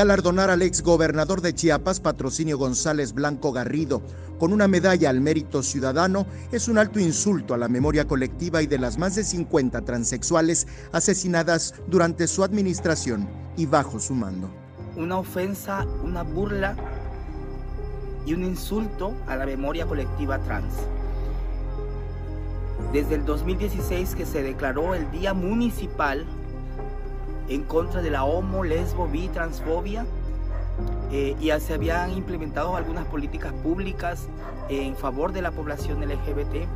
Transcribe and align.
Galardonar 0.00 0.48
al 0.48 0.62
ex 0.62 0.80
gobernador 0.80 1.42
de 1.42 1.54
Chiapas, 1.54 2.00
Patrocinio 2.00 2.56
González 2.56 3.12
Blanco 3.12 3.52
Garrido, 3.52 4.00
con 4.38 4.50
una 4.54 4.66
medalla 4.66 5.10
al 5.10 5.20
mérito 5.20 5.62
ciudadano 5.62 6.24
es 6.52 6.68
un 6.68 6.78
alto 6.78 6.98
insulto 6.98 7.52
a 7.52 7.58
la 7.58 7.68
memoria 7.68 8.08
colectiva 8.08 8.62
y 8.62 8.66
de 8.66 8.78
las 8.78 8.96
más 8.96 9.14
de 9.14 9.24
50 9.24 9.82
transexuales 9.82 10.66
asesinadas 10.92 11.74
durante 11.86 12.28
su 12.28 12.42
administración 12.42 13.28
y 13.58 13.66
bajo 13.66 14.00
su 14.00 14.14
mando. 14.14 14.48
Una 14.96 15.18
ofensa, 15.18 15.84
una 16.02 16.22
burla 16.22 16.76
y 18.24 18.32
un 18.32 18.42
insulto 18.42 19.12
a 19.26 19.36
la 19.36 19.44
memoria 19.44 19.84
colectiva 19.84 20.38
trans. 20.38 20.72
Desde 22.94 23.16
el 23.16 23.26
2016 23.26 24.14
que 24.14 24.24
se 24.24 24.42
declaró 24.42 24.94
el 24.94 25.10
Día 25.10 25.34
Municipal 25.34 26.24
en 27.50 27.64
contra 27.64 28.00
de 28.00 28.10
la 28.10 28.24
homo, 28.24 28.64
lesbo, 28.64 29.06
bi, 29.06 29.28
transfobia. 29.28 30.06
Eh, 31.12 31.36
y 31.40 31.50
se 31.60 31.74
habían 31.74 32.12
implementado 32.12 32.76
algunas 32.76 33.04
políticas 33.04 33.52
públicas 33.52 34.28
en 34.70 34.96
favor 34.96 35.32
de 35.32 35.42
la 35.42 35.50
población 35.50 36.00
LGBT 36.00 36.66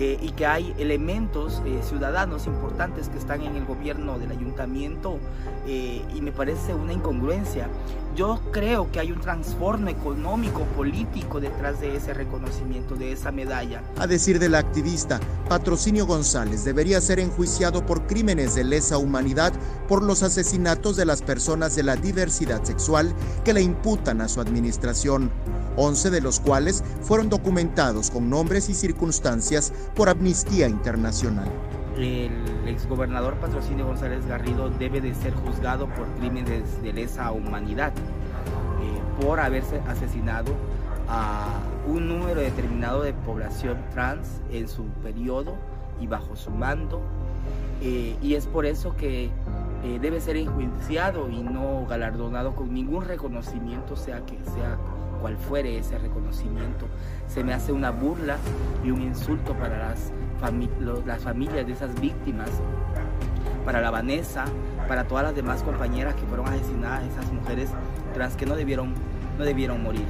eh, 0.00 0.16
y 0.22 0.30
que 0.30 0.46
hay 0.46 0.72
elementos 0.78 1.60
eh, 1.66 1.80
ciudadanos 1.82 2.46
importantes 2.46 3.08
que 3.08 3.18
están 3.18 3.42
en 3.42 3.56
el 3.56 3.64
gobierno 3.64 4.18
del 4.18 4.30
ayuntamiento 4.30 5.18
eh, 5.66 6.04
y 6.14 6.20
me 6.20 6.30
parece 6.30 6.72
una 6.72 6.92
incongruencia. 6.92 7.68
Yo 8.14 8.40
creo 8.52 8.90
que 8.90 9.00
hay 9.00 9.10
un 9.10 9.20
transformo 9.20 9.88
económico, 9.88 10.62
político 10.76 11.40
detrás 11.40 11.80
de 11.80 11.96
ese 11.96 12.14
reconocimiento, 12.14 12.94
de 12.94 13.12
esa 13.12 13.32
medalla. 13.32 13.82
A 13.98 14.06
decir 14.06 14.38
de 14.38 14.48
la 14.48 14.58
activista, 14.58 15.20
Patrocinio 15.48 16.06
González 16.06 16.64
debería 16.64 17.00
ser 17.00 17.18
enjuiciado 17.20 17.84
por 17.84 18.06
crímenes 18.06 18.54
de 18.54 18.64
lesa 18.64 18.98
humanidad 18.98 19.52
por 19.88 20.02
los 20.02 20.22
asesinatos 20.22 20.96
de 20.96 21.06
las 21.06 21.22
personas 21.22 21.74
de 21.74 21.82
la 21.82 21.96
diversidad 21.96 22.62
sexual 22.64 23.12
que 23.44 23.52
le 23.52 23.62
imputan 23.62 24.20
a 24.20 24.28
su 24.28 24.40
administración. 24.40 25.30
11 25.78 26.10
de 26.10 26.20
los 26.20 26.40
cuales 26.40 26.82
fueron 27.02 27.28
documentados 27.28 28.10
con 28.10 28.28
nombres 28.28 28.68
y 28.68 28.74
circunstancias 28.74 29.72
por 29.94 30.08
Amnistía 30.08 30.68
Internacional. 30.68 31.48
El 31.96 32.30
exgobernador 32.66 33.34
Patrocinio 33.34 33.86
González 33.86 34.24
Garrido 34.26 34.70
debe 34.70 35.00
de 35.00 35.14
ser 35.14 35.34
juzgado 35.34 35.88
por 35.88 36.06
crímenes 36.18 36.80
de 36.82 36.92
lesa 36.92 37.32
humanidad, 37.32 37.92
eh, 37.92 39.22
por 39.24 39.40
haberse 39.40 39.80
asesinado 39.88 40.52
a 41.08 41.60
un 41.86 42.08
número 42.08 42.40
determinado 42.40 43.02
de 43.02 43.14
población 43.14 43.78
trans 43.92 44.40
en 44.52 44.68
su 44.68 44.84
periodo 45.02 45.56
y 46.00 46.06
bajo 46.06 46.36
su 46.36 46.50
mando. 46.50 47.00
Eh, 47.80 48.16
y 48.22 48.34
es 48.34 48.46
por 48.46 48.66
eso 48.66 48.94
que 48.96 49.30
eh, 49.84 49.98
debe 50.00 50.20
ser 50.20 50.36
enjuiciado 50.36 51.28
y 51.30 51.42
no 51.42 51.86
galardonado 51.88 52.54
con 52.54 52.74
ningún 52.74 53.04
reconocimiento, 53.04 53.96
sea 53.96 54.20
que 54.26 54.36
sea 54.50 54.76
cual 55.18 55.36
fuere 55.36 55.78
ese 55.78 55.98
reconocimiento. 55.98 56.86
Se 57.26 57.44
me 57.44 57.52
hace 57.52 57.72
una 57.72 57.90
burla 57.90 58.36
y 58.84 58.90
un 58.90 59.02
insulto 59.02 59.54
para 59.54 59.78
las, 59.78 60.12
familias 61.22 61.66
de 61.66 61.72
esas 61.72 62.00
víctimas, 62.00 62.50
para 63.64 63.80
la 63.80 63.90
Vanessa, 63.90 64.44
para 64.86 65.06
todas 65.06 65.24
las 65.24 65.34
demás 65.34 65.62
compañeras 65.62 66.14
que 66.14 66.22
fueron 66.22 66.48
asesinadas, 66.48 67.04
esas 67.04 67.32
mujeres 67.32 67.70
trans 68.14 68.36
que 68.36 68.46
no 68.46 68.56
debieron, 68.56 68.94
no 69.38 69.44
debieron 69.44 69.82
morir. 69.82 70.06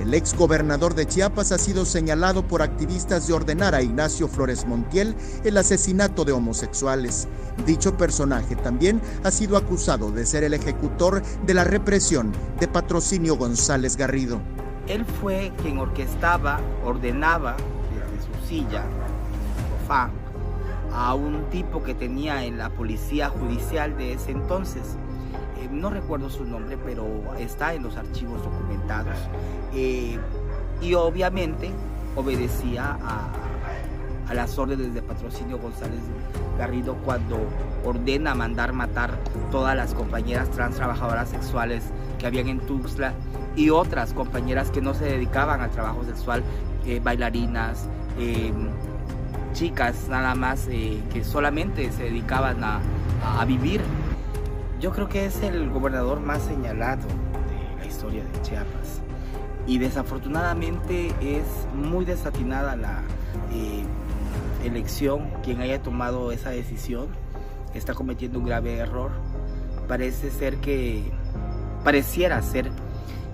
El 0.00 0.14
ex 0.14 0.34
gobernador 0.34 0.94
de 0.94 1.06
Chiapas 1.06 1.52
ha 1.52 1.58
sido 1.58 1.84
señalado 1.84 2.42
por 2.48 2.62
activistas 2.62 3.26
de 3.26 3.34
ordenar 3.34 3.74
a 3.74 3.82
Ignacio 3.82 4.28
Flores 4.28 4.66
Montiel 4.66 5.14
el 5.44 5.58
asesinato 5.58 6.24
de 6.24 6.32
homosexuales. 6.32 7.28
Dicho 7.66 7.94
personaje 7.98 8.56
también 8.56 9.02
ha 9.24 9.30
sido 9.30 9.58
acusado 9.58 10.10
de 10.10 10.24
ser 10.24 10.42
el 10.42 10.54
ejecutor 10.54 11.22
de 11.44 11.52
la 11.52 11.64
represión 11.64 12.32
de 12.58 12.66
Patrocinio 12.66 13.36
González 13.36 13.98
Garrido. 13.98 14.40
Él 14.86 15.04
fue 15.04 15.52
quien 15.60 15.76
orquestaba, 15.76 16.60
ordenaba 16.82 17.58
desde 17.92 18.26
su 18.26 18.48
silla, 18.48 18.82
su 18.82 19.82
sofá, 19.82 20.10
a 20.94 21.14
un 21.14 21.44
tipo 21.50 21.82
que 21.82 21.94
tenía 21.94 22.46
en 22.46 22.56
la 22.56 22.70
policía 22.70 23.28
judicial 23.28 23.98
de 23.98 24.14
ese 24.14 24.30
entonces 24.30 24.96
eh, 25.60 25.68
no 25.70 25.90
recuerdo 25.90 26.30
su 26.30 26.44
nombre, 26.44 26.78
pero 26.84 27.06
está 27.38 27.74
en 27.74 27.82
los 27.82 27.96
archivos 27.96 28.42
documentados. 28.42 29.16
Eh, 29.74 30.18
y 30.80 30.94
obviamente 30.94 31.70
obedecía 32.16 32.98
a, 33.02 33.28
las 34.34 34.56
órdenes 34.58 34.94
de 34.94 35.02
patrocinio 35.02 35.58
González 35.58 35.98
Garrido 36.56 36.94
cuando 37.04 37.36
ordena 37.84 38.32
mandar 38.32 38.72
matar 38.72 39.18
todas 39.50 39.76
las 39.76 39.92
compañeras 39.92 40.48
trans 40.52 40.76
trabajadoras 40.76 41.30
sexuales 41.30 41.82
que 42.20 42.28
habían 42.28 42.46
en 42.46 42.60
Tuxtla 42.60 43.12
y 43.56 43.70
otras 43.70 44.12
compañeras 44.12 44.70
que 44.70 44.80
no 44.80 44.94
se 44.94 45.04
dedicaban 45.06 45.60
al 45.60 45.70
trabajo 45.70 46.04
sexual, 46.04 46.44
eh, 46.86 47.00
bailarinas, 47.02 47.88
chicas 49.52 50.06
nada 50.08 50.36
más 50.36 50.66
que 50.66 51.24
solamente 51.24 51.90
se 51.90 52.04
dedicaban 52.04 52.62
a 52.62 53.44
vivir 53.46 53.80
yo 54.80 54.92
creo 54.92 55.08
que 55.08 55.26
es 55.26 55.42
el 55.42 55.68
gobernador 55.70 56.20
más 56.20 56.42
señalado 56.42 57.06
de 57.06 57.78
la 57.78 57.86
historia 57.86 58.24
de 58.24 58.42
Chiapas. 58.42 59.02
Y 59.66 59.78
desafortunadamente 59.78 61.08
es 61.20 61.44
muy 61.74 62.06
desatinada 62.06 62.76
la 62.76 63.02
eh, 63.52 63.84
elección. 64.64 65.30
Quien 65.42 65.60
haya 65.60 65.82
tomado 65.82 66.32
esa 66.32 66.50
decisión 66.50 67.08
está 67.74 67.92
cometiendo 67.92 68.38
un 68.38 68.46
grave 68.46 68.78
error. 68.78 69.10
Parece 69.86 70.30
ser 70.30 70.56
que, 70.56 71.02
pareciera 71.84 72.40
ser 72.40 72.70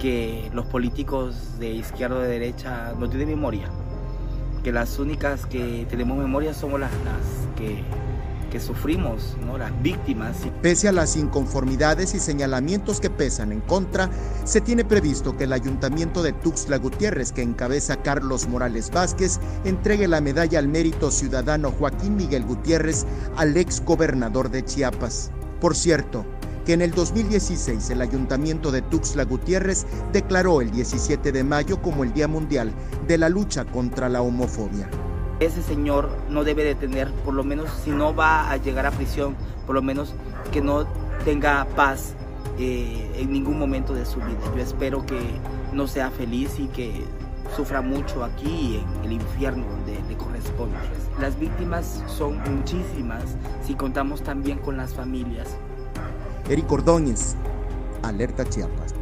que 0.00 0.50
los 0.52 0.66
políticos 0.66 1.58
de 1.60 1.70
izquierda 1.70 2.16
o 2.16 2.20
de 2.20 2.28
derecha 2.28 2.94
no 2.98 3.08
tienen 3.08 3.28
memoria. 3.28 3.68
Que 4.64 4.72
las 4.72 4.98
únicas 4.98 5.46
que 5.46 5.86
tenemos 5.88 6.18
memoria 6.18 6.52
somos 6.52 6.80
las 6.80 6.90
que 7.56 7.84
que 8.48 8.60
sufrimos, 8.60 9.36
¿no? 9.44 9.58
las 9.58 9.70
víctimas. 9.82 10.36
Pese 10.62 10.88
a 10.88 10.92
las 10.92 11.16
inconformidades 11.16 12.14
y 12.14 12.20
señalamientos 12.20 13.00
que 13.00 13.10
pesan 13.10 13.52
en 13.52 13.60
contra, 13.60 14.10
se 14.44 14.60
tiene 14.60 14.84
previsto 14.84 15.36
que 15.36 15.44
el 15.44 15.52
ayuntamiento 15.52 16.22
de 16.22 16.32
Tuxtla 16.32 16.78
Gutiérrez, 16.78 17.32
que 17.32 17.42
encabeza 17.42 18.02
Carlos 18.02 18.48
Morales 18.48 18.90
Vázquez, 18.90 19.40
entregue 19.64 20.08
la 20.08 20.20
medalla 20.20 20.58
al 20.58 20.68
mérito 20.68 21.10
ciudadano 21.10 21.70
Joaquín 21.70 22.16
Miguel 22.16 22.44
Gutiérrez 22.44 23.06
al 23.36 23.56
ex 23.56 23.84
gobernador 23.84 24.50
de 24.50 24.64
Chiapas. 24.64 25.30
Por 25.60 25.74
cierto, 25.76 26.24
que 26.64 26.74
en 26.74 26.82
el 26.82 26.90
2016 26.92 27.90
el 27.90 28.02
ayuntamiento 28.02 28.70
de 28.70 28.82
Tuxtla 28.82 29.24
Gutiérrez 29.24 29.86
declaró 30.12 30.60
el 30.60 30.70
17 30.70 31.32
de 31.32 31.44
mayo 31.44 31.80
como 31.80 32.04
el 32.04 32.12
Día 32.12 32.28
Mundial 32.28 32.72
de 33.06 33.18
la 33.18 33.28
Lucha 33.28 33.64
contra 33.64 34.08
la 34.08 34.20
Homofobia 34.20 34.88
ese 35.40 35.62
señor 35.62 36.10
no 36.28 36.44
debe 36.44 36.64
de 36.64 36.74
tener, 36.74 37.10
por 37.24 37.34
lo 37.34 37.44
menos 37.44 37.68
si 37.84 37.90
no 37.90 38.14
va 38.14 38.50
a 38.50 38.56
llegar 38.56 38.86
a 38.86 38.90
prisión, 38.90 39.36
por 39.66 39.74
lo 39.74 39.82
menos 39.82 40.14
que 40.52 40.60
no 40.60 40.86
tenga 41.24 41.66
paz 41.76 42.14
eh, 42.58 43.10
en 43.16 43.32
ningún 43.32 43.58
momento 43.58 43.94
de 43.94 44.04
su 44.04 44.18
vida. 44.20 44.38
Yo 44.54 44.62
espero 44.62 45.06
que 45.06 45.20
no 45.72 45.86
sea 45.86 46.10
feliz 46.10 46.58
y 46.58 46.66
que 46.68 47.04
sufra 47.56 47.80
mucho 47.80 48.24
aquí 48.24 48.82
en 49.00 49.04
el 49.04 49.12
infierno 49.12 49.64
donde 49.66 50.02
le 50.08 50.16
corresponde. 50.16 50.76
Las 51.20 51.38
víctimas 51.38 52.02
son 52.06 52.38
muchísimas 52.56 53.24
si 53.64 53.74
contamos 53.74 54.22
también 54.22 54.58
con 54.58 54.76
las 54.76 54.92
familias. 54.92 55.48
Eric 56.48 56.70
Ordóñez, 56.70 57.36
Alerta 58.02 58.44
Chiapas. 58.44 58.97